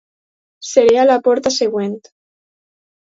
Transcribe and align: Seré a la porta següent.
Seré 0.69 0.95
a 1.01 1.05
la 1.09 1.17
porta 1.27 1.53
següent. 1.59 1.97